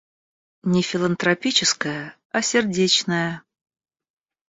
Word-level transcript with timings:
Не 0.63 0.81
филантропическое, 0.81 2.15
а 2.31 2.41
сердечное. 2.41 3.43